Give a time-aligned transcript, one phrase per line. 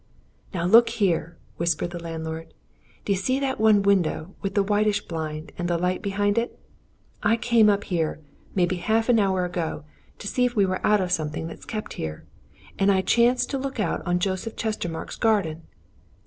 [0.51, 2.55] "Now look here!" whispered the landlord.
[3.05, 6.57] "D'ye see that one window with the whitish blind and the light behind it?
[7.21, 8.19] I came up here,
[8.55, 9.83] maybe half an hour ago,
[10.17, 12.25] to see if we were out of something that's kept here,
[12.79, 15.67] and I chanced to look out on to Joseph Chestermarke's garden.